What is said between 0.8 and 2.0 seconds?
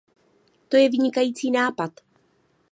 vynikající nápad.